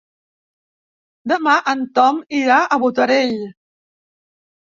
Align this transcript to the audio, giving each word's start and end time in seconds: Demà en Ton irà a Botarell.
Demà 1.31 1.51
en 1.73 1.83
Ton 1.99 2.17
irà 2.39 2.57
a 2.63 2.79
Botarell. 2.85 3.37